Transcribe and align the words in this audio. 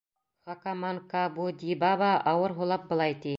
Хакаманкабудибаба, 0.49 2.11
ауыр 2.33 2.57
һулап, 2.63 2.89
былай 2.93 3.17
ти: 3.21 3.29